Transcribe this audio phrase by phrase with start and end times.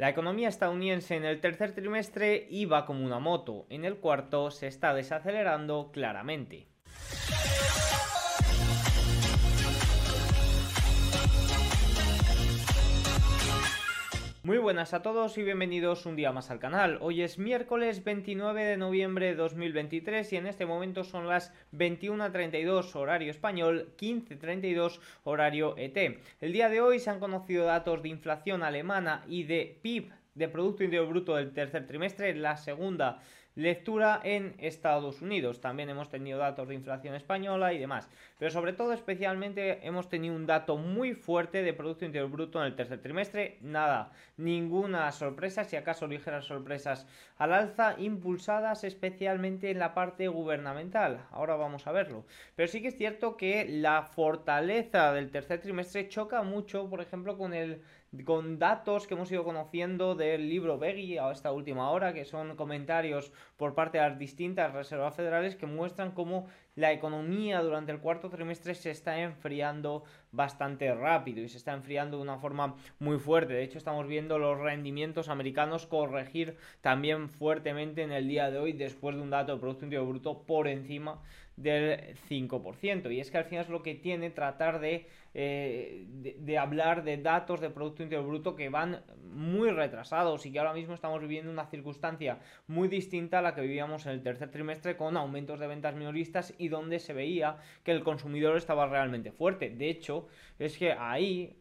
[0.00, 4.66] La economía estadounidense en el tercer trimestre iba como una moto, en el cuarto se
[4.66, 6.69] está desacelerando claramente.
[14.50, 16.98] Muy buenas a todos y bienvenidos un día más al canal.
[17.02, 22.96] Hoy es miércoles 29 de noviembre de 2023 y en este momento son las 21.32
[22.96, 25.96] horario español, 15.32 horario ET.
[26.40, 30.48] El día de hoy se han conocido datos de inflación alemana y de PIB de
[30.48, 33.22] Producto Interior Bruto del tercer trimestre, la segunda
[33.54, 35.60] lectura en Estados Unidos.
[35.60, 38.08] También hemos tenido datos de inflación española y demás.
[38.38, 42.66] Pero sobre todo, especialmente, hemos tenido un dato muy fuerte de Producto Interior Bruto en
[42.66, 43.58] el tercer trimestre.
[43.60, 51.26] Nada, ninguna sorpresa, si acaso ligeras sorpresas al alza, impulsadas especialmente en la parte gubernamental.
[51.30, 52.24] Ahora vamos a verlo.
[52.56, 57.36] Pero sí que es cierto que la fortaleza del tercer trimestre choca mucho, por ejemplo,
[57.36, 57.82] con el
[58.24, 62.56] con datos que hemos ido conociendo del libro Beggy a esta última hora, que son
[62.56, 68.00] comentarios por parte de las distintas reservas federales que muestran cómo la economía durante el
[68.00, 70.02] cuarto trimestre se está enfriando
[70.32, 73.52] bastante rápido y se está enfriando de una forma muy fuerte.
[73.52, 78.72] De hecho, estamos viendo los rendimientos americanos corregir también fuertemente en el día de hoy
[78.72, 81.20] después de un dato de Producto Interior Bruto por encima
[81.62, 83.12] del 5%.
[83.12, 87.16] Y es que al final es lo que tiene tratar de, eh, de, hablar de
[87.18, 89.02] datos de Producto Interior Bruto que van
[89.32, 93.60] muy retrasados y que ahora mismo estamos viviendo una circunstancia muy distinta a la que
[93.60, 97.92] vivíamos en el tercer trimestre con aumentos de ventas minoristas y donde se veía que
[97.92, 99.70] el consumidor estaba realmente fuerte.
[99.70, 100.26] De hecho,
[100.58, 101.59] es que ahí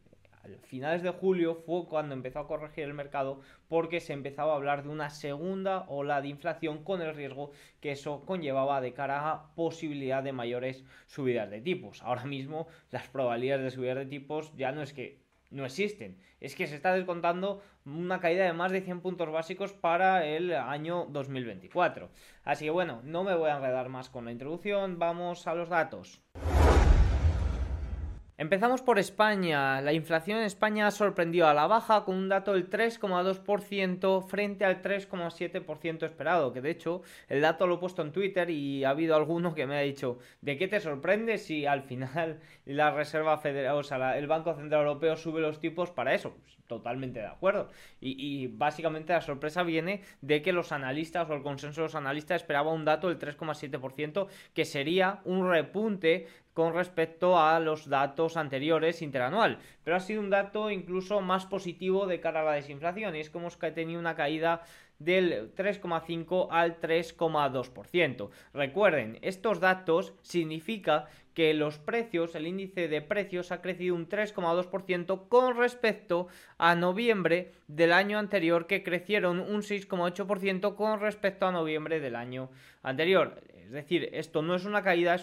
[0.63, 4.83] finales de julio fue cuando empezó a corregir el mercado porque se empezaba a hablar
[4.83, 9.53] de una segunda ola de inflación con el riesgo que eso conllevaba de cara a
[9.55, 12.01] posibilidad de mayores subidas de tipos.
[12.03, 15.19] Ahora mismo las probabilidades de subidas de tipos ya no es que
[15.51, 16.17] no existen.
[16.39, 20.53] Es que se está descontando una caída de más de 100 puntos básicos para el
[20.53, 22.09] año 2024.
[22.43, 25.69] Así que bueno, no me voy a enredar más con la introducción, vamos a los
[25.69, 26.21] datos.
[28.39, 29.81] Empezamos por España.
[29.81, 34.81] La inflación en España sorprendió a la baja con un dato del 3,2% frente al
[34.81, 39.17] 3,7% esperado, que de hecho el dato lo he puesto en Twitter y ha habido
[39.17, 43.75] alguno que me ha dicho, ¿de qué te sorprende si al final la Reserva Federal,
[43.75, 46.33] o sea, el Banco Central Europeo sube los tipos para eso?
[46.35, 47.67] Pues, totalmente de acuerdo.
[47.99, 52.41] Y, básicamente la sorpresa viene de que los analistas o el consenso de los analistas
[52.41, 59.01] esperaba un dato del 3,7% que sería un repunte con respecto a los datos anteriores
[59.01, 63.19] interanual, pero ha sido un dato incluso más positivo de cara a la desinflación y
[63.19, 64.63] es como que ha tenido una caída
[64.99, 68.29] del 3,5 al 3,2%.
[68.53, 75.29] Recuerden, estos datos significa que los precios, el índice de precios ha crecido un 3,2%
[75.29, 76.27] con respecto
[76.57, 82.49] a noviembre del año anterior que crecieron un 6,8% con respecto a noviembre del año
[82.83, 83.41] anterior.
[83.69, 85.15] Es decir, esto no es una caída,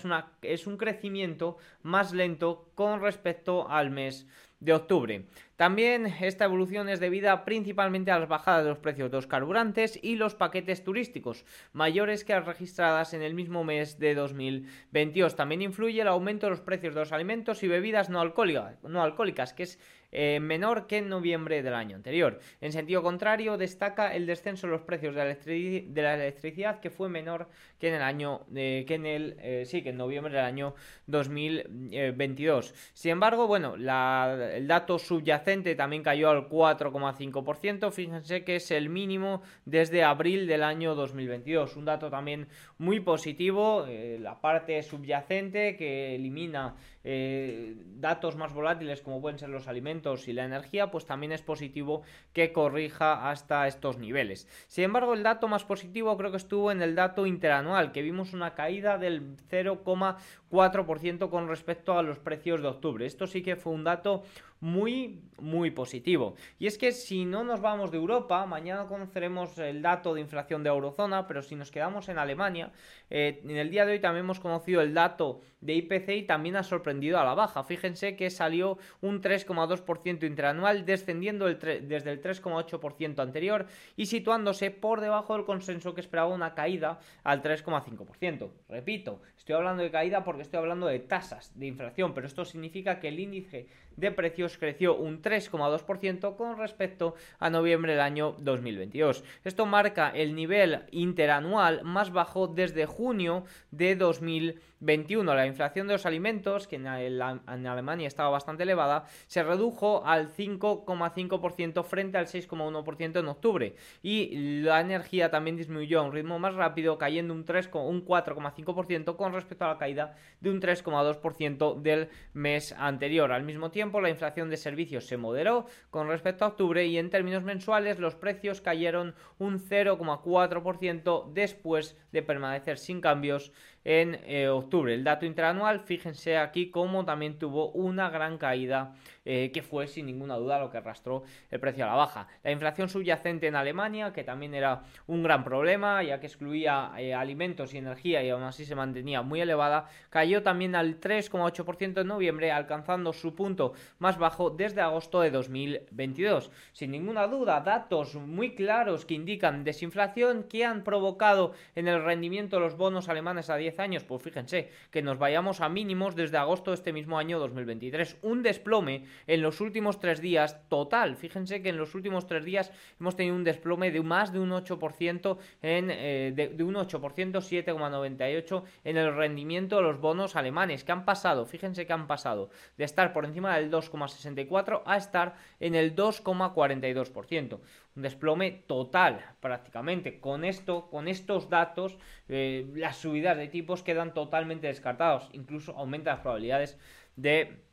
[0.42, 4.24] es, un crecimiento más lento con respecto al mes
[4.60, 5.24] de octubre.
[5.56, 9.98] También esta evolución es debida principalmente a las bajadas de los precios de los carburantes
[10.00, 15.34] y los paquetes turísticos, mayores que las registradas en el mismo mes de 2022.
[15.34, 19.54] También influye el aumento de los precios de los alimentos y bebidas no no alcohólicas
[19.54, 19.80] que es
[20.12, 22.40] eh, menor que en noviembre del año anterior.
[22.60, 27.48] En sentido contrario, destaca el descenso de los precios de la, electricidad que fue menor
[27.78, 30.74] que en el año eh, que en el eh, sí que en noviembre del año
[31.06, 32.74] 2022.
[32.92, 37.90] Sin embargo, bueno, el dato subyacente también cayó al 4,5%.
[37.90, 41.76] Fíjense que es el mínimo desde abril del año 2022.
[41.76, 43.86] Un dato también muy positivo.
[44.20, 49.95] la parte subyacente que elimina datos más volátiles como pueden ser los alimentos
[50.26, 52.02] y la energía, pues también es positivo
[52.32, 54.46] que corrija hasta estos niveles.
[54.68, 58.34] Sin embargo, el dato más positivo creo que estuvo en el dato interanual, que vimos
[58.34, 63.06] una caída del 0,4% con respecto a los precios de octubre.
[63.06, 64.22] Esto sí que fue un dato
[64.66, 66.34] muy, muy positivo.
[66.58, 70.64] Y es que si no nos vamos de Europa, mañana conoceremos el dato de inflación
[70.64, 72.72] de eurozona, pero si nos quedamos en Alemania,
[73.08, 76.56] eh, en el día de hoy también hemos conocido el dato de IPC y también
[76.56, 77.62] ha sorprendido a la baja.
[77.62, 85.34] Fíjense que salió un 3,2% interanual, descendiendo desde el 3,8% anterior y situándose por debajo
[85.34, 88.50] del consenso que esperaba una caída al 3,5%.
[88.68, 92.98] Repito, estoy hablando de caída porque estoy hablando de tasas de inflación, pero esto significa
[92.98, 99.24] que el índice de precios creció un 3,2% con respecto a noviembre del año 2022.
[99.44, 104.75] Esto marca el nivel interanual más bajo desde junio de 2022.
[104.80, 105.34] 2021.
[105.34, 111.84] La inflación de los alimentos, que en, Alemania estaba bastante elevada, se redujo al 5,5%
[111.84, 113.76] frente al 6,1% en octubre.
[114.02, 119.16] Y la energía también disminuyó a un ritmo más rápido, cayendo un, 3, un 4,5%
[119.16, 123.32] con respecto a la caída de un 3,2% del mes anterior.
[123.32, 127.10] Al mismo tiempo, la inflación de servicios se moderó con respecto a octubre y en
[127.10, 133.52] términos mensuales los precios cayeron un 0,4% después de permanecer sin cambios
[133.86, 134.92] en eh, octubre.
[134.92, 138.94] El dato interanual, fíjense aquí cómo también tuvo una gran caída
[139.26, 142.28] eh, que fue sin ninguna duda lo que arrastró el precio a la baja.
[142.44, 147.12] La inflación subyacente en Alemania, que también era un gran problema, ya que excluía eh,
[147.12, 152.06] alimentos y energía y aún así se mantenía muy elevada, cayó también al 3,8% en
[152.06, 156.52] noviembre, alcanzando su punto más bajo desde agosto de 2022.
[156.72, 162.56] Sin ninguna duda, datos muy claros que indican desinflación que han provocado en el rendimiento
[162.56, 166.38] de los bonos alemanes a 10 años, pues fíjense que nos vayamos a mínimos desde
[166.38, 168.18] agosto de este mismo año 2023.
[168.22, 171.16] Un desplome en los últimos tres días total.
[171.16, 174.50] Fíjense que en los últimos tres días hemos tenido un desplome de más de un
[174.50, 180.84] 8% en, eh, de, un 8%, 7,98 en el rendimiento de los bonos alemanes.
[180.84, 181.46] que han pasado?
[181.46, 187.60] Fíjense que han pasado de estar por encima del 2,64 a estar en el 2,42%
[187.96, 190.20] un desplome total prácticamente.
[190.20, 191.98] Con esto, con estos datos,
[192.28, 195.28] eh, las subidas de tipos quedan totalmente descartados.
[195.32, 196.78] Incluso aumenta las probabilidades
[197.16, 197.65] de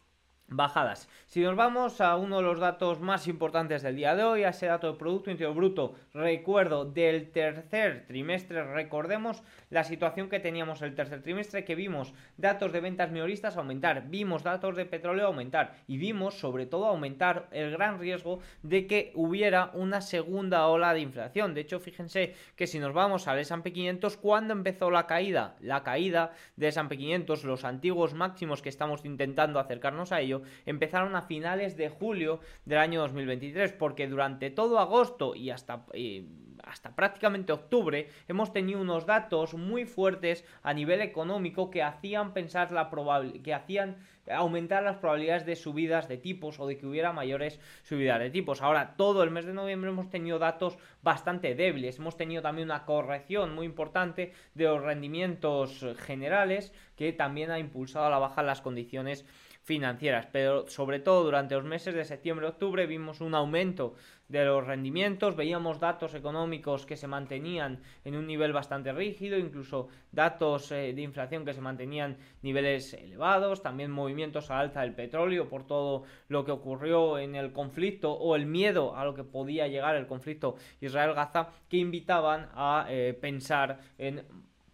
[0.55, 1.09] bajadas.
[1.27, 4.50] Si nos vamos a uno de los datos más importantes del día de hoy, a
[4.50, 10.81] ese dato de Producto Interior Bruto, recuerdo del tercer trimestre, recordemos la situación que teníamos
[10.81, 15.75] el tercer trimestre, que vimos datos de ventas minoristas aumentar, vimos datos de petróleo aumentar
[15.88, 21.01] y vimos sobre todo aumentar el gran riesgo de que hubiera una segunda ola de
[21.01, 21.53] inflación.
[21.53, 25.56] De hecho, fíjense que si nos vamos al S&P 500, ¿cuándo empezó la caída?
[25.59, 31.16] La caída de S&P 500, los antiguos máximos que estamos intentando acercarnos a ello, empezaron
[31.16, 35.86] a finales de julio del año 2023, porque durante todo agosto y hasta...
[36.63, 42.72] hasta prácticamente octubre hemos tenido unos datos muy fuertes a nivel económico que hacían pensar
[42.72, 42.90] la
[43.44, 43.98] que hacían
[44.31, 48.62] aumentar las probabilidades de subidas de tipos o de que hubiera mayores subidas de tipos.
[48.62, 52.00] Ahora, todo el mes de noviembre hemos tenido datos bastante débiles.
[52.00, 58.06] Hemos tenido también una corrección muy importante de los rendimientos generales que también ha impulsado
[58.06, 59.25] a la baja las condiciones
[59.63, 60.27] financieras.
[60.31, 63.95] Pero sobre todo durante los meses de septiembre-octubre vimos un aumento
[64.27, 69.89] de los rendimientos, veíamos datos económicos que se mantenían en un nivel bastante rígido, incluso
[70.12, 75.48] datos eh, de inflación que se mantenían niveles elevados, también movimientos a alza del petróleo
[75.50, 79.68] por todo lo que ocurrió en el conflicto o el miedo a lo que podía
[79.68, 84.25] llegar el conflicto Israel-Gaza que invitaban a eh, pensar en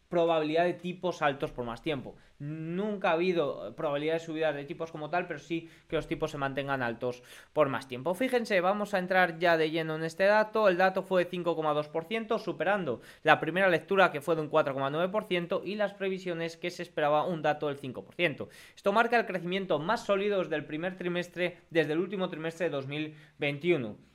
[0.10, 2.16] probabilidad de tipos altos por más tiempo.
[2.40, 6.32] Nunca ha habido probabilidad de subidas de tipos como tal, pero sí que los tipos
[6.32, 7.22] se mantengan altos
[7.54, 8.16] por más tiempo.
[8.16, 10.68] Fíjense, vamos a entrar ya de lleno en este dato.
[10.68, 15.76] El dato fue de 5,2%, superando la primera lectura que fue de un 4,9% y
[15.76, 18.48] las previsiones que se esperaba un dato del 5%.
[18.76, 22.72] Esto marca el crecimiento más sólido desde el primer trimestre, desde el último trimestre de
[22.72, 24.09] 2021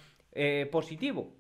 [0.71, 1.38] positivo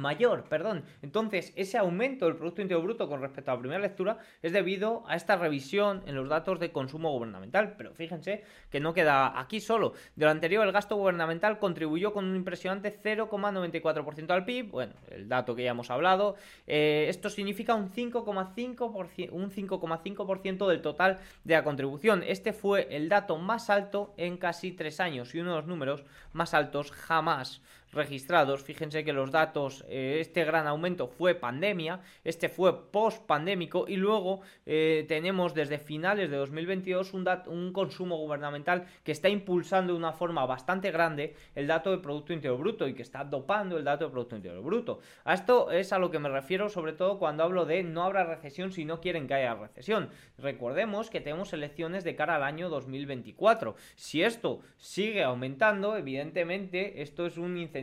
[0.00, 0.84] mayor, perdón.
[1.02, 5.04] Entonces, ese aumento del Producto Interior Bruto con respecto a la primera lectura es debido
[5.06, 7.74] a esta revisión en los datos de consumo gubernamental.
[7.76, 9.94] Pero fíjense que no queda aquí solo.
[10.16, 14.70] De lo anterior, el gasto gubernamental contribuyó con un impresionante 0,94% al PIB.
[14.70, 16.36] Bueno, el dato que ya hemos hablado.
[16.66, 22.22] Eh, esto significa un 5,5% un 5,5% del total de la contribución.
[22.26, 26.04] Este fue el dato más alto en casi tres años y uno de los números
[26.32, 28.62] más altos jamás registrados.
[28.62, 33.96] Fíjense que los datos, eh, este gran aumento fue pandemia, este fue post pandémico y
[33.96, 39.98] luego eh, tenemos desde finales de 2022 un, un consumo gubernamental que está impulsando de
[39.98, 43.84] una forma bastante grande el dato de Producto Interior Bruto y que está dopando el
[43.84, 45.00] dato de Producto Interior Bruto.
[45.24, 48.24] A esto es a lo que me refiero sobre todo cuando hablo de no habrá
[48.24, 50.10] recesión si no quieren que haya recesión.
[50.36, 53.76] Recordemos que tenemos elecciones de cara al año 2024.
[53.96, 57.77] Si esto sigue aumentando, evidentemente esto es un incentivo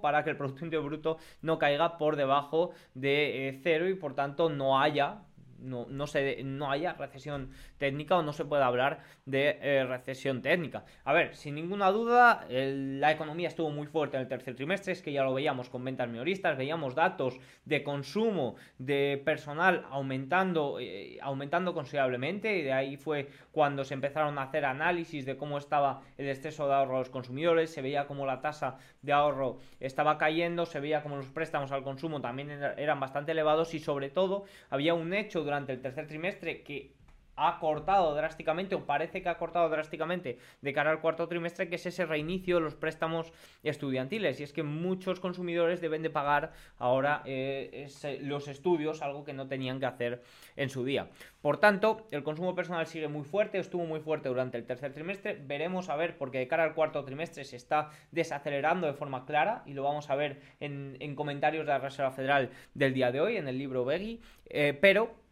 [0.00, 4.14] para que el Producto Interior Bruto no caiga por debajo de eh, cero y por
[4.14, 5.22] tanto no haya
[5.58, 10.42] no, no, se, no haya recesión técnica o no se pueda hablar de eh, recesión
[10.42, 10.84] técnica.
[11.04, 15.02] A ver, sin ninguna duda, la economía estuvo muy fuerte en el tercer trimestre, es
[15.02, 21.18] que ya lo veíamos con ventas minoristas, veíamos datos de consumo de personal aumentando, eh,
[21.22, 26.02] aumentando considerablemente, y de ahí fue cuando se empezaron a hacer análisis de cómo estaba
[26.16, 30.18] el exceso de ahorro de los consumidores, se veía como la tasa de ahorro estaba
[30.18, 34.44] cayendo, se veía como los préstamos al consumo también eran bastante elevados y sobre todo
[34.70, 36.98] había un hecho durante el tercer trimestre que
[37.38, 41.76] ha cortado drásticamente o parece que ha cortado drásticamente de cara al cuarto trimestre, que
[41.76, 44.40] es ese reinicio de los préstamos estudiantiles.
[44.40, 47.88] Y es que muchos consumidores deben de pagar ahora eh,
[48.22, 50.22] los estudios, algo que no tenían que hacer
[50.56, 51.08] en su día.
[51.40, 55.40] Por tanto, el consumo personal sigue muy fuerte, estuvo muy fuerte durante el tercer trimestre.
[55.40, 59.62] Veremos a ver, porque de cara al cuarto trimestre se está desacelerando de forma clara
[59.64, 63.36] y lo vamos a ver en, comentarios de la Reserva Federal del día de hoy,
[63.36, 64.20] en el libro Beggy.
[64.46, 65.27] Eh, pero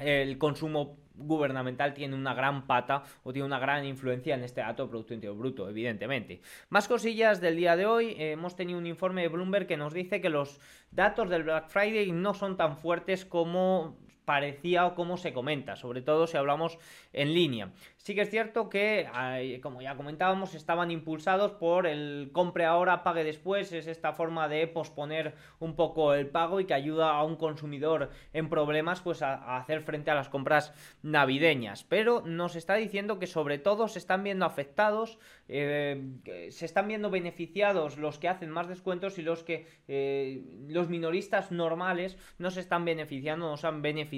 [0.00, 4.84] el consumo gubernamental tiene una gran pata o tiene una gran influencia en este dato
[4.84, 6.42] de Producto Interior Bruto, evidentemente.
[6.68, 8.08] Más cosillas del día de hoy.
[8.18, 10.60] Eh, hemos tenido un informe de Bloomberg que nos dice que los
[10.90, 16.02] datos del Black Friday no son tan fuertes como parecía o como se comenta, sobre
[16.02, 16.78] todo si hablamos
[17.12, 17.70] en línea.
[17.96, 19.08] Sí que es cierto que,
[19.62, 24.66] como ya comentábamos, estaban impulsados por el compre ahora, pague después, es esta forma de
[24.66, 29.56] posponer un poco el pago y que ayuda a un consumidor en problemas pues a,
[29.56, 31.84] hacer frente a las compras navideñas.
[31.84, 35.18] Pero nos está diciendo que sobre todo se están viendo afectados,
[35.48, 36.02] eh,
[36.50, 41.52] se están viendo beneficiados los que hacen más descuentos y los que eh, los minoristas
[41.52, 44.15] normales no se están beneficiando, no se han beneficiado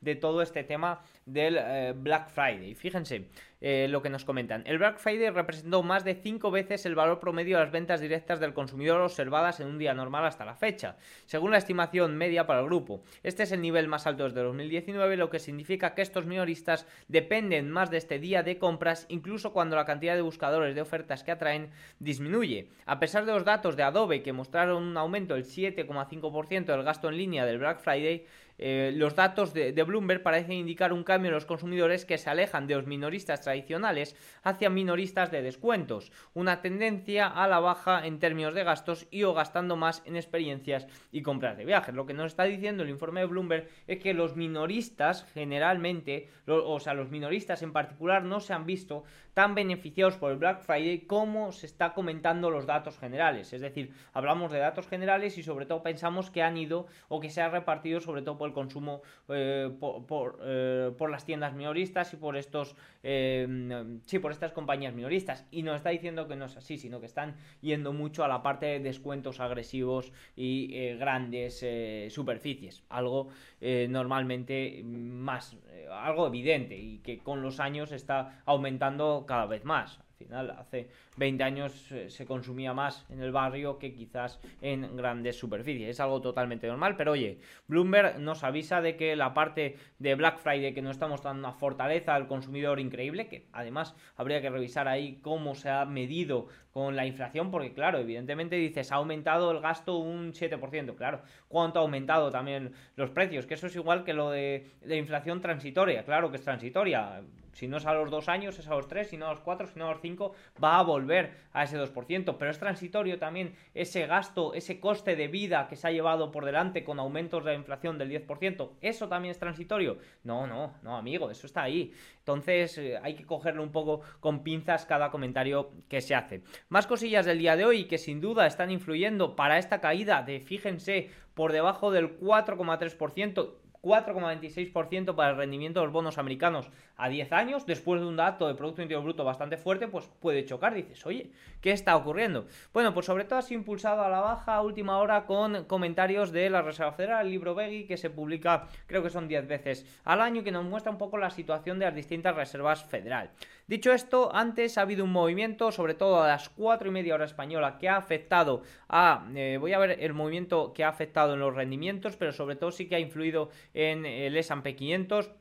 [0.00, 2.74] de todo este tema del eh, Black Friday.
[2.74, 3.28] Fíjense
[3.64, 4.64] eh, lo que nos comentan.
[4.66, 8.40] El Black Friday representó más de 5 veces el valor promedio de las ventas directas
[8.40, 10.96] del consumidor observadas en un día normal hasta la fecha,
[11.26, 13.02] según la estimación media para el grupo.
[13.22, 17.70] Este es el nivel más alto desde 2019, lo que significa que estos minoristas dependen
[17.70, 21.30] más de este día de compras, incluso cuando la cantidad de buscadores de ofertas que
[21.30, 21.70] atraen
[22.00, 22.68] disminuye.
[22.84, 27.08] A pesar de los datos de Adobe que mostraron un aumento del 7,5% del gasto
[27.08, 28.26] en línea del Black Friday,
[28.58, 32.66] eh, los datos de, Bloomberg parecen indicar un cambio en los consumidores que se alejan
[32.66, 38.54] de los minoristas tradicionales hacia minoristas de descuentos, una tendencia a la baja en términos
[38.54, 41.94] de gastos y o gastando más en experiencias y compras de viajes.
[41.94, 46.78] Lo que nos está diciendo el informe de Bloomberg es que los minoristas generalmente, o
[46.80, 49.04] sea, los minoristas en particular no se han visto
[49.34, 53.52] tan beneficiados por el Black Friday como se está comentando los datos generales.
[53.52, 57.30] Es decir, hablamos de datos generales y sobre todo pensamos que han ido o que
[57.30, 62.16] se ha repartido sobre todo por consumo eh, por, eh, por, las tiendas minoristas y
[62.16, 65.46] por estos eh, sí, por estas compañías minoristas.
[65.50, 68.42] Y nos está diciendo que no es así, sino que están yendo mucho a la
[68.42, 71.64] parte de descuentos agresivos y grandes
[72.12, 72.82] superficies.
[72.88, 73.28] Algo
[73.60, 75.56] normalmente más,
[75.90, 81.44] algo evidente y que con los años está aumentando cada vez más final, hace 20
[81.44, 85.88] años eh, se consumía más en el barrio que quizás en grandes superficies.
[85.88, 87.38] Es algo totalmente normal, pero oye,
[87.68, 91.52] Bloomberg nos avisa de que la parte de Black Friday que nos está mostrando una
[91.52, 96.96] fortaleza al consumidor increíble, que además habría que revisar ahí cómo se ha medido con
[96.96, 101.82] la inflación, porque claro, evidentemente dices, ha aumentado el gasto un 7%, claro, ¿cuánto ha
[101.82, 103.46] aumentado también los precios?
[103.46, 107.68] Que eso es igual que lo de, de inflación transitoria, claro que es transitoria, si
[107.68, 109.66] no es a los dos años, es a los tres, si no a los cuatro,
[109.66, 112.36] si no a los cinco, va a volver a ese 2%.
[112.38, 116.44] Pero es transitorio también ese gasto, ese coste de vida que se ha llevado por
[116.44, 118.70] delante con aumentos de la inflación del 10%.
[118.80, 119.98] ¿Eso también es transitorio?
[120.24, 121.92] No, no, no, amigo, eso está ahí.
[122.18, 126.42] Entonces eh, hay que cogerlo un poco con pinzas cada comentario que se hace.
[126.68, 130.40] Más cosillas del día de hoy que sin duda están influyendo para esta caída de,
[130.40, 133.61] fíjense, por debajo del 4,3%.
[133.82, 138.46] 4,26% para el rendimiento de los bonos americanos a 10 años, después de un dato
[138.46, 140.74] de Producto Interior Bruto bastante fuerte, pues puede chocar.
[140.74, 142.46] Dices, oye, ¿qué está ocurriendo?
[142.72, 146.30] Bueno, pues sobre todo ha sido impulsado a la baja a última hora con comentarios
[146.30, 150.00] de la Reserva Federal, el libro Begui, que se publica creo que son 10 veces
[150.04, 153.30] al año que nos muestra un poco la situación de las distintas reservas federal.
[153.66, 157.24] Dicho esto, antes ha habido un movimiento, sobre todo a las 4 y media hora
[157.24, 159.26] española, que ha afectado a.
[159.34, 162.70] Eh, voy a ver el movimiento que ha afectado en los rendimientos, pero sobre todo
[162.70, 165.32] sí que ha influido en el S&P 500.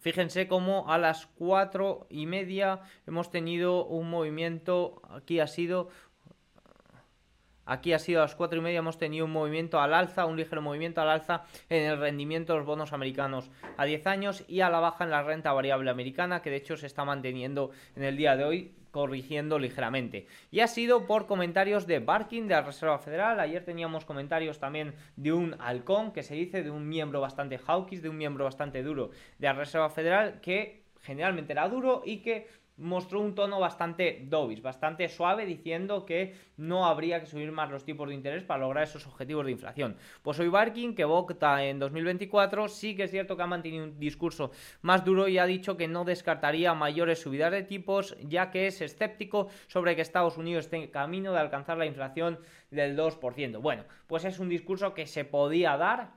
[0.00, 5.90] Fíjense cómo a las 4 y media hemos tenido un movimiento, aquí ha sido
[7.66, 10.36] Aquí ha sido a las 4 y media, hemos tenido un movimiento al alza, un
[10.36, 14.62] ligero movimiento al alza en el rendimiento de los bonos americanos a 10 años y
[14.62, 18.02] a la baja en la renta variable americana, que de hecho se está manteniendo en
[18.02, 20.26] el día de hoy corrigiendo ligeramente.
[20.50, 23.40] Y ha sido por comentarios de Barkin de la Reserva Federal.
[23.40, 28.00] Ayer teníamos comentarios también de un halcón, que se dice, de un miembro bastante hawkish,
[28.00, 32.46] de un miembro bastante duro de la Reserva Federal, que generalmente era duro y que
[32.80, 37.84] mostró un tono bastante dovish, bastante suave, diciendo que no habría que subir más los
[37.84, 39.96] tipos de interés para lograr esos objetivos de inflación.
[40.22, 43.98] Pues hoy Barkin, que vota en 2024, sí que es cierto que ha mantenido un
[43.98, 44.50] discurso
[44.82, 48.80] más duro y ha dicho que no descartaría mayores subidas de tipos, ya que es
[48.80, 52.38] escéptico sobre que Estados Unidos esté en camino de alcanzar la inflación
[52.70, 53.60] del 2%.
[53.60, 56.14] Bueno, pues es un discurso que se podía dar,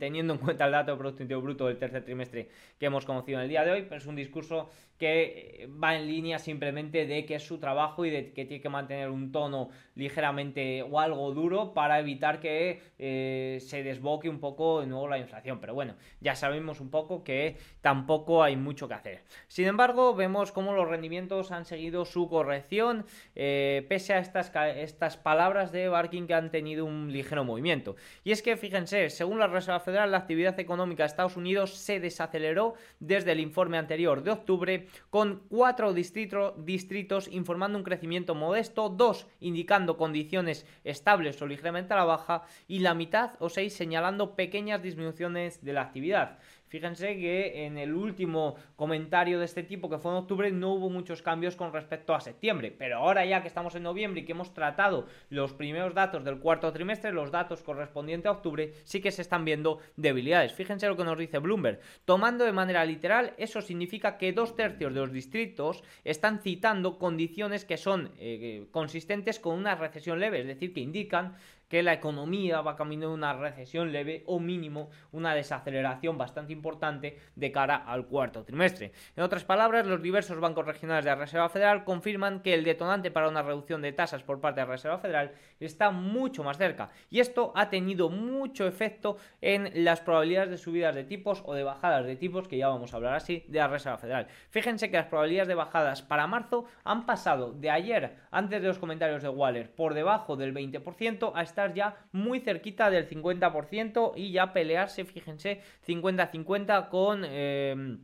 [0.00, 3.38] teniendo en cuenta el dato de Producto Interior Bruto del tercer trimestre que hemos conocido
[3.38, 7.06] en el día de hoy, pero es un discurso que eh, va en línea simplemente
[7.06, 10.98] de que es su trabajo y de que tiene que mantener un tono ligeramente o
[10.98, 15.60] algo duro para evitar que eh, se desboque un poco de nuevo la inflación.
[15.60, 19.22] Pero bueno, ya sabemos un poco que tampoco hay mucho que hacer.
[19.48, 23.04] Sin embargo, vemos cómo los rendimientos han seguido su corrección,
[23.34, 27.96] eh, pese a estas, estas palabras de Barking que han tenido un ligero movimiento.
[28.24, 32.00] Y es que, fíjense, según la Reserva Federal, la actividad económica de Estados Unidos se
[32.00, 39.26] desaceleró desde el informe anterior de octubre con cuatro distritos informando un crecimiento modesto, dos
[39.40, 44.82] indicando condiciones estables o ligeramente a la baja y la mitad o seis señalando pequeñas
[44.82, 46.38] disminuciones de la actividad.
[46.68, 50.90] Fíjense que en el último comentario de este tipo, que fue en octubre, no hubo
[50.90, 52.74] muchos cambios con respecto a septiembre.
[52.76, 56.38] Pero ahora ya que estamos en noviembre y que hemos tratado los primeros datos del
[56.38, 60.52] cuarto trimestre, los datos correspondientes a octubre, sí que se están viendo debilidades.
[60.52, 61.80] Fíjense lo que nos dice Bloomberg.
[62.04, 67.64] Tomando de manera literal, eso significa que dos tercios de los distritos están citando condiciones
[67.64, 71.36] que son eh, consistentes con una recesión leve, es decir, que indican
[71.68, 77.18] que la economía va camino de una recesión leve o mínimo una desaceleración bastante importante
[77.34, 78.92] de cara al cuarto trimestre.
[79.16, 83.10] En otras palabras, los diversos bancos regionales de la Reserva Federal confirman que el detonante
[83.10, 86.90] para una reducción de tasas por parte de la Reserva Federal está mucho más cerca
[87.10, 91.64] y esto ha tenido mucho efecto en las probabilidades de subidas de tipos o de
[91.64, 94.28] bajadas de tipos que ya vamos a hablar así de la Reserva Federal.
[94.50, 98.78] Fíjense que las probabilidades de bajadas para marzo han pasado de ayer antes de los
[98.78, 104.32] comentarios de Waller por debajo del 20% a estar ya muy cerquita del 50% y
[104.32, 107.22] ya pelearse, fíjense, 50-50 con...
[107.24, 107.96] Eh,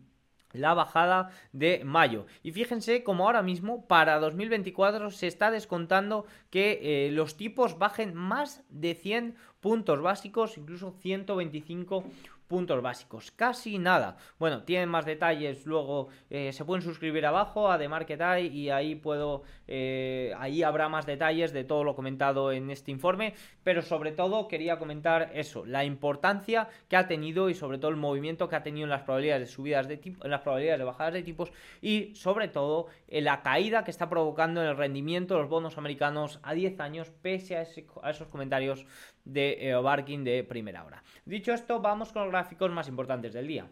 [0.53, 2.27] la bajada de mayo.
[2.43, 8.15] Y fíjense como ahora mismo para 2024 se está descontando que eh, los tipos bajen
[8.15, 12.05] más de 100 puntos básicos, incluso 125
[12.53, 13.31] puntos básicos.
[13.31, 14.19] Casi nada.
[14.39, 15.65] Bueno, tienen más detalles.
[15.65, 19.43] Luego eh, se pueden suscribir abajo a The Market Eye y ahí puedo.
[19.67, 23.33] Eh, ahí habrá más detalles de todo lo comentado en este informe.
[23.65, 27.97] Pero sobre todo quería comentar eso, la importancia que ha tenido y sobre todo el
[27.97, 30.85] movimiento que ha tenido en las probabilidades de subidas de tipo, en las probabilidades de
[30.85, 35.35] bajadas de tipos y sobre todo en la caída que está provocando en el rendimiento
[35.35, 37.65] de los bonos americanos a 10 años, pese a,
[38.03, 38.85] a esos comentarios
[39.25, 41.03] de eh, Barking de primera hora.
[41.25, 43.67] Dicho esto, vamos con los gráficos más importantes del día.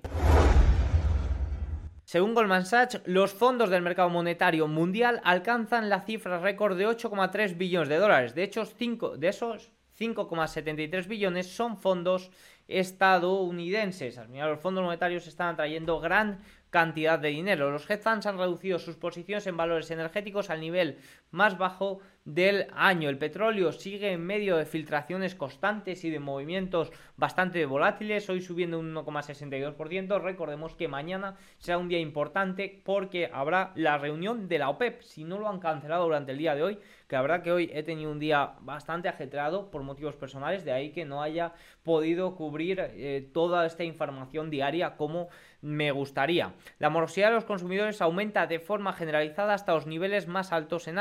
[2.05, 7.57] Según Goldman Sachs, los fondos del mercado monetario mundial alcanzan la cifra récord de 8,3
[7.57, 8.35] billones de dólares.
[8.35, 12.33] De hecho, de esos 5,73 billones son fondos
[12.67, 14.19] estadounidenses.
[14.19, 17.71] Al final, los fondos monetarios están atrayendo gran cantidad de dinero.
[17.71, 20.99] Los hedge funds han reducido sus posiciones en valores energéticos al nivel
[21.31, 23.09] más bajo del año.
[23.09, 28.79] El petróleo sigue en medio de filtraciones constantes y de movimientos bastante volátiles, hoy subiendo
[28.79, 30.21] un 1,62%.
[30.21, 35.03] Recordemos que mañana será un día importante porque habrá la reunión de la OPEP.
[35.03, 37.71] Si no lo han cancelado durante el día de hoy, que la verdad que hoy
[37.73, 42.37] he tenido un día bastante ajetreado por motivos personales, de ahí que no haya podido
[42.37, 45.29] cubrir eh, toda esta información diaria como
[45.63, 46.55] me gustaría.
[46.79, 50.99] La morosidad de los consumidores aumenta de forma generalizada hasta los niveles más altos en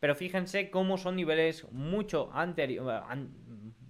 [0.00, 3.02] pero fíjense cómo son niveles mucho anterior,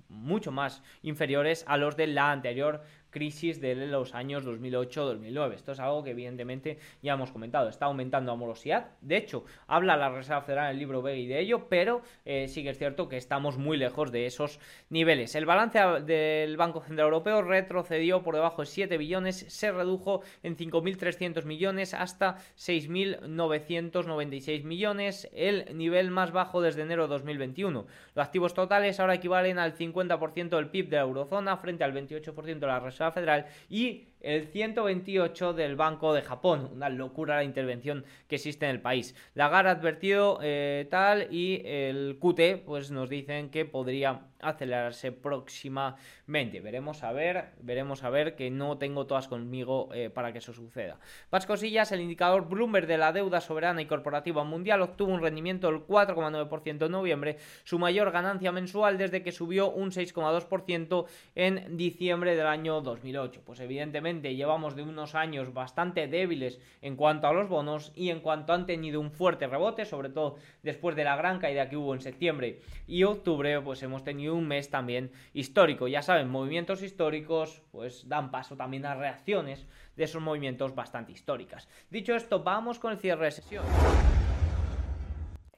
[0.08, 2.82] mucho más inferiores a los de la anterior
[3.16, 5.54] crisis de los años 2008-2009.
[5.54, 7.70] Esto es algo que evidentemente ya hemos comentado.
[7.70, 8.88] Está aumentando la morosidad.
[9.00, 12.62] De hecho, habla la Reserva Federal en el libro Begui de ello, pero eh, sí
[12.62, 15.34] que es cierto que estamos muy lejos de esos niveles.
[15.34, 20.58] El balance del Banco Central Europeo retrocedió por debajo de 7 billones, se redujo en
[20.58, 27.86] 5.300 millones hasta 6.996 millones, el nivel más bajo desde enero de 2021.
[28.14, 32.58] Los activos totales ahora equivalen al 50% del PIB de la eurozona frente al 28%
[32.58, 36.70] de la Reserva Federal y el 128 del Banco de Japón.
[36.72, 39.14] Una locura la intervención que existe en el país.
[39.34, 46.60] Lagarde ha advertido eh, tal y el QT pues nos dicen que podría acelerarse próximamente.
[46.60, 50.52] Veremos a ver, veremos a ver que no tengo todas conmigo eh, para que eso
[50.52, 50.98] suceda.
[51.30, 55.68] Más cosillas, el indicador Bloomberg de la deuda soberana y corporativa mundial obtuvo un rendimiento
[55.68, 62.36] del 4,9% en noviembre, su mayor ganancia mensual desde que subió un 6,2% en diciembre
[62.36, 63.42] del año 2008.
[63.44, 68.20] Pues evidentemente llevamos de unos años bastante débiles en cuanto a los bonos y en
[68.20, 71.94] cuanto han tenido un fuerte rebote, sobre todo después de la gran caída que hubo
[71.94, 75.88] en septiembre y octubre, pues hemos tenido un mes también histórico.
[75.88, 81.68] Ya saben, movimientos históricos pues dan paso también a reacciones de esos movimientos bastante históricas.
[81.90, 83.64] Dicho esto, vamos con el cierre de sesión.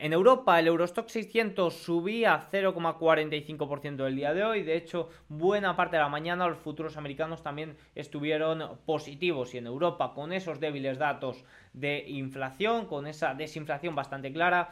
[0.00, 4.62] En Europa el Eurostock 600 subía 0,45% el día de hoy.
[4.62, 9.54] De hecho, buena parte de la mañana los futuros americanos también estuvieron positivos.
[9.54, 14.70] Y en Europa, con esos débiles datos de inflación, con esa desinflación bastante clara,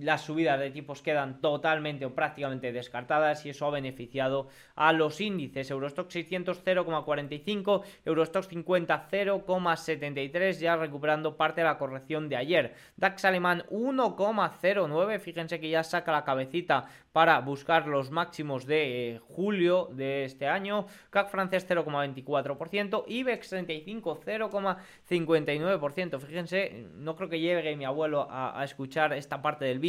[0.00, 5.20] las subidas de tipos quedan totalmente o prácticamente descartadas y eso ha beneficiado a los
[5.20, 5.70] índices.
[5.70, 12.74] Eurostock 600 0,45, Eurostock 50 0,73 ya recuperando parte de la corrección de ayer.
[12.96, 19.18] DAX alemán 1,09, fíjense que ya saca la cabecita para buscar los máximos de eh,
[19.18, 20.86] julio de este año.
[21.10, 26.20] CAC francés 0,24%, IBEX 35 0,59%.
[26.20, 29.87] Fíjense, no creo que llegue mi abuelo a, a escuchar esta parte del vídeo,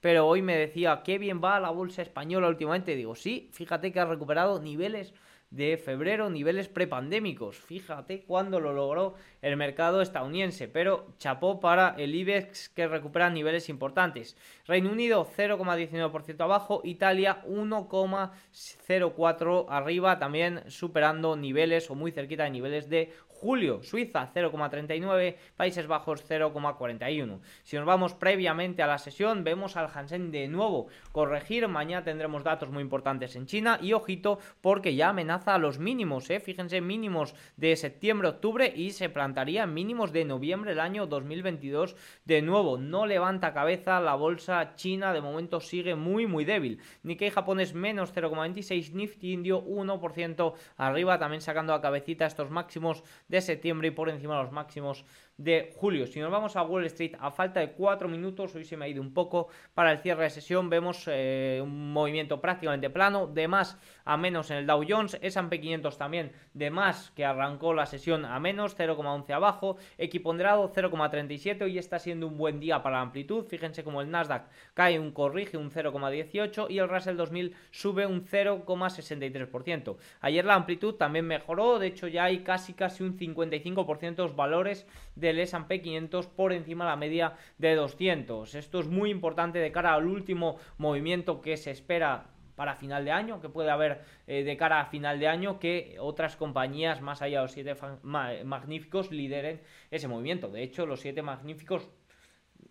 [0.00, 2.96] pero hoy me decía, qué bien va la bolsa española últimamente.
[2.96, 5.14] Digo, sí, fíjate que ha recuperado niveles
[5.54, 7.56] de febrero, niveles prepandémicos.
[7.56, 13.68] Fíjate cuándo lo logró el mercado estadounidense, pero chapó para el IBEX que recupera niveles
[13.68, 14.36] importantes.
[14.66, 22.88] Reino Unido 0,19% abajo, Italia 1,04 arriba, también superando niveles o muy cerquita de niveles
[22.88, 27.40] de julio, Suiza 0,39, Países Bajos 0,41.
[27.62, 31.68] Si nos vamos previamente a la sesión, vemos al Hansen de nuevo corregir.
[31.68, 36.30] Mañana tendremos datos muy importantes en China y ojito porque ya amenaza a los mínimos,
[36.30, 36.40] ¿eh?
[36.40, 42.78] fíjense, mínimos de septiembre-octubre y se plantaría mínimos de noviembre del año 2022 de nuevo.
[42.78, 46.80] No levanta cabeza la bolsa china, de momento sigue muy muy débil.
[47.02, 53.40] Nikkei japonés menos 0,26, Nifty indio 1% arriba, también sacando a cabecita estos máximos de
[53.40, 55.04] septiembre y por encima de los máximos
[55.36, 56.06] de julio.
[56.06, 58.88] Si nos vamos a Wall Street a falta de 4 minutos, hoy se me ha
[58.88, 63.48] ido un poco para el cierre de sesión, vemos eh, un movimiento prácticamente plano, de
[63.48, 67.86] más a menos en el Dow Jones, S&P 500 también de más que arrancó la
[67.86, 73.02] sesión a menos, 0,11 abajo, equiponderado 0,37 y está siendo un buen día para la
[73.02, 78.06] amplitud, fíjense como el Nasdaq cae un corrige un 0,18 y el Russell 2000 sube
[78.06, 79.96] un 0,63%.
[80.20, 84.86] Ayer la amplitud también mejoró, de hecho ya hay casi casi un 55% de valores
[85.24, 88.54] del S&P 500 por encima de la media de 200.
[88.54, 93.10] Esto es muy importante de cara al último movimiento que se espera para final de
[93.10, 97.22] año, que puede haber eh, de cara a final de año, que otras compañías más
[97.22, 99.60] allá de los siete magníficos lideren
[99.90, 100.48] ese movimiento.
[100.48, 101.88] De hecho, los siete magníficos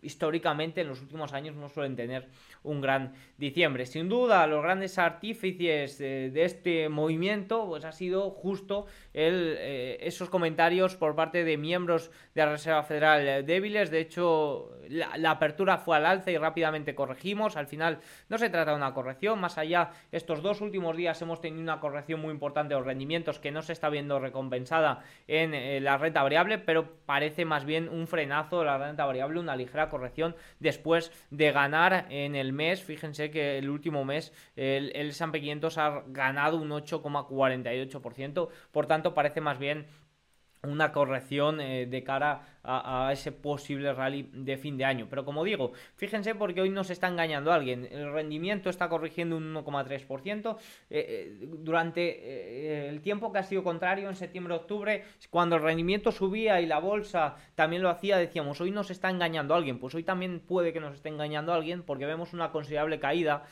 [0.04, 2.28] históricamente en los últimos años no suelen tener
[2.64, 3.86] un gran diciembre.
[3.86, 10.96] Sin duda, los grandes artífices de, este movimiento pues ha sido justo eh, esos comentarios
[10.96, 13.92] por parte de miembros de la Reserva Federal débiles.
[13.92, 17.58] De hecho, la, apertura fue al alza y rápidamente corregimos.
[17.58, 19.40] Al final no se trata de una corrección.
[19.40, 23.40] Más allá, estos dos últimos días hemos tenido una corrección muy importante de los rendimientos
[23.40, 27.90] que no se está viendo recompensada en eh, la renta variable, pero parece más bien
[27.90, 32.82] un frenazo de la renta variable, una ligera corrección después de ganar en el mes.
[32.82, 38.50] Fíjense que el último mes el, el S&P 500 ha ganado un 8,48%.
[38.72, 39.86] Por tanto, parece más bien
[40.64, 45.08] una corrección eh, de cara a, ese posible rally de fin de año.
[45.10, 47.90] Pero como digo, fíjense porque hoy nos está engañando alguien.
[47.92, 50.56] El rendimiento está corrigiendo un 1,3%.
[50.56, 56.62] Eh, eh, durante el tiempo que ha sido contrario, en septiembre-octubre, cuando el rendimiento subía
[56.62, 59.80] y la bolsa también lo hacía, decíamos, hoy nos está engañando alguien.
[59.80, 63.44] Pues hoy también puede que nos esté engañando alguien porque vemos una considerable caída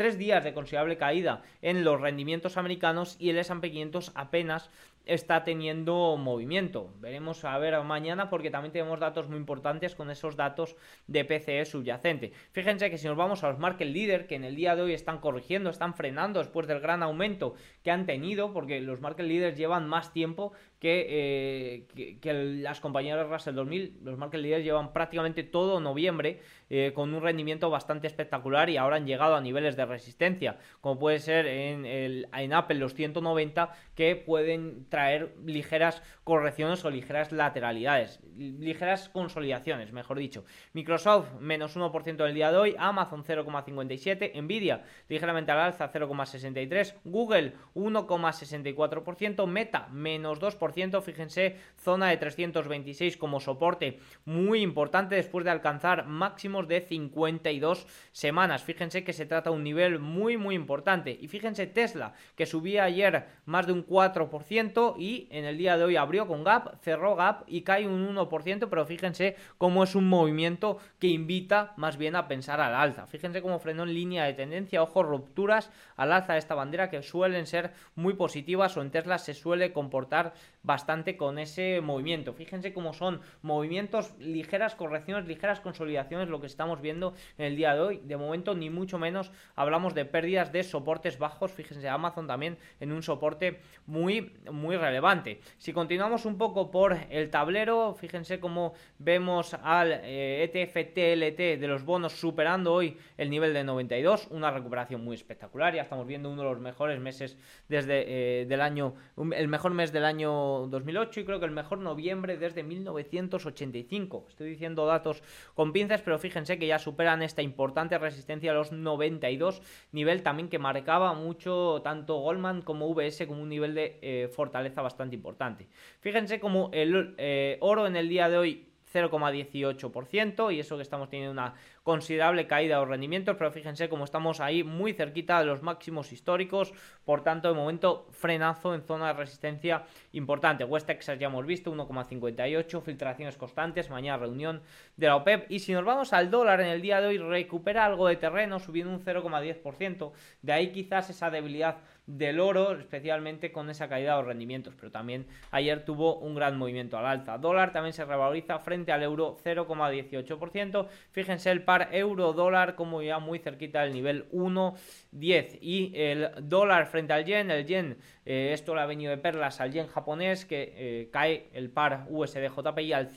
[0.00, 4.70] tres días de considerable caída en los rendimientos americanos y el S&P 500 apenas
[5.06, 6.92] está teniendo movimiento.
[7.00, 11.64] Veremos a ver mañana porque también tenemos datos muy importantes con esos datos de PCE
[11.64, 12.32] subyacente.
[12.52, 14.92] Fíjense que si nos vamos a los market leader que en el día de hoy
[14.92, 19.56] están corrigiendo, están frenando después del gran aumento que han tenido, porque los market leaders
[19.56, 24.00] llevan más tiempo que, eh, las compañías Russell 2000.
[24.02, 28.96] Los market leaders llevan prácticamente todo noviembre eh, con un rendimiento bastante espectacular y ahora
[28.96, 33.70] han llegado a niveles de resistencia, como puede ser en, el, en Apple los 190
[33.94, 40.44] que pueden traer ligeras correcciones o ligeras lateralidades, ligeras consolidaciones, mejor dicho.
[40.74, 47.54] Microsoft menos 1% del día de hoy, Amazon 0,57, Nvidia ligeramente al alza 0,63, Google
[47.74, 56.06] 1,64%, Meta menos 2%, fíjense, zona de 326 como soporte muy importante después de alcanzar
[56.06, 58.62] máximos de 52 semanas.
[58.62, 62.84] Fíjense que se trata de un nivel muy muy importante y fíjense Tesla que subía
[62.84, 67.16] ayer más de un 4% y en el día de hoy abrió con gap, cerró
[67.16, 72.16] gap y cae un 1%, pero fíjense cómo es un movimiento que invita más bien
[72.16, 73.06] a pensar al alza.
[73.06, 77.02] Fíjense cómo frenó en línea de tendencia, ojo, rupturas al alza de esta bandera que
[77.02, 82.32] suelen ser muy positivas o en Tesla se suele comportar bastante con ese movimiento.
[82.32, 87.74] Fíjense cómo son movimientos, ligeras correcciones, ligeras consolidaciones, lo que estamos viendo en el día
[87.74, 88.00] de hoy.
[88.04, 91.52] De momento, ni mucho menos hablamos de pérdidas de soportes bajos.
[91.52, 95.40] Fíjense, Amazon también en un soporte muy, muy relevante.
[95.58, 101.60] Si continuamos un poco por el tablero, fíjense cómo vemos al ETF eh, e TLT
[101.60, 105.74] de los bonos superando hoy el nivel de 92, una recuperación muy espectacular.
[105.74, 107.36] Ya estamos viendo uno de los mejores meses
[107.68, 108.94] desde eh, del año,
[109.34, 114.26] el mejor mes del año 2008 y creo que el mejor noviembre desde 1985.
[114.28, 115.22] Estoy diciendo datos
[115.54, 120.48] con pinzas, pero fíjense que ya superan esta importante resistencia a los 92, nivel también
[120.48, 125.66] que marcaba mucho tanto Goldman como VS como un nivel de eh, fortaleza bastante importante.
[126.00, 131.08] Fíjense como el eh, oro en el día de hoy 0,18% y eso que estamos
[131.08, 135.46] teniendo una considerable caída de los rendimientos, pero fíjense como estamos ahí muy cerquita de
[135.46, 136.72] los máximos históricos,
[137.04, 140.64] por tanto de momento frenazo en zona de resistencia importante.
[140.64, 144.62] West Texas ya hemos visto 1,58, filtraciones constantes, mañana reunión
[144.96, 147.86] de la OPEP y si nos vamos al dólar en el día de hoy recupera
[147.86, 150.12] algo de terreno subiendo un 0,10%,
[150.42, 154.90] de ahí quizás esa debilidad del oro, especialmente con esa caída de los rendimientos, pero
[154.90, 157.38] también ayer tuvo un gran movimiento al alza.
[157.38, 160.88] Dólar también se revaloriza frente al euro 0,18%.
[161.12, 167.12] Fíjense el par euro-dólar como ya muy cerquita del nivel 1,10 y el dólar frente
[167.12, 170.72] al yen, el yen, eh, esto le ha venido de perlas al yen japonés que
[170.76, 173.08] eh, cae el par USD-JPI al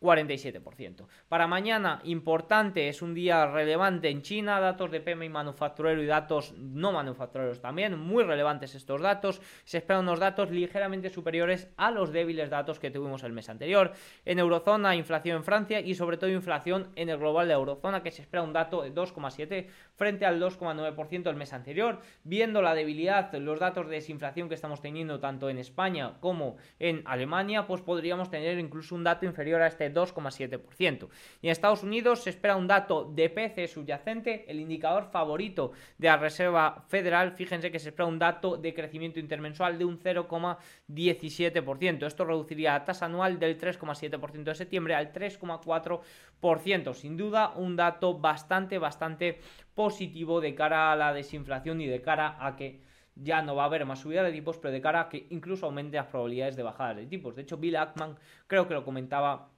[0.00, 1.06] 100,47%.
[1.28, 6.54] Para mañana, importante, es un día relevante en China, datos de PMI manufacturero y datos
[6.56, 9.40] no manufactureros también, muy relevantes estos datos.
[9.64, 13.92] Se esperan unos datos ligeramente superiores a los débiles datos que tuvimos el mes anterior.
[14.24, 18.10] En eurozona, inflación en Francia y sobre todo inflación en el global de eurozona, que
[18.10, 22.00] se espera un dato de 2,7 frente al 2,9% el mes anterior.
[22.24, 27.02] Viendo la debilidad, los datos de desinflación que estamos teniendo tanto en España como en
[27.04, 31.08] Alemania, pues podríamos tener incluso un dato inferior a este 2,7%.
[31.42, 36.08] Y en Estados Unidos se espera un dato de PC subyacente, el indicador favorito de
[36.08, 37.32] la Reserva Federal.
[37.32, 42.06] Fíjense que se espera un dato de crecimiento intermensual de un 0,17%.
[42.06, 46.94] Esto reduciría la tasa anual del 3,7% de septiembre al 3,4%.
[46.94, 49.40] Sin duda, un dato bastante, bastante
[49.74, 52.80] positivo de cara a la desinflación y de cara a que
[53.14, 55.66] ya no va a haber más subida de tipos, pero de cara a que incluso
[55.66, 57.34] aumente las probabilidades de bajada de tipos.
[57.34, 59.50] De hecho, Bill Ackman creo que lo comentaba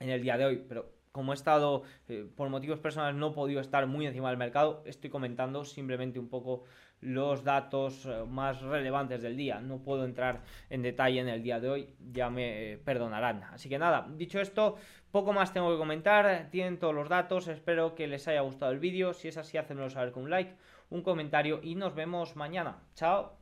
[0.00, 3.34] en el día de hoy, pero como he estado eh, por motivos personales no he
[3.34, 6.64] podido estar muy encima del mercado, estoy comentando simplemente un poco
[7.00, 9.60] los datos eh, más relevantes del día.
[9.60, 13.42] No puedo entrar en detalle en el día de hoy, ya me perdonarán.
[13.44, 14.76] Así que nada, dicho esto,
[15.10, 18.78] poco más tengo que comentar, tienen todos los datos, espero que les haya gustado el
[18.78, 20.54] vídeo, si es así, hacémoslo saber con un like
[20.90, 22.82] un comentario y nos vemos mañana.
[22.94, 23.38] Chao.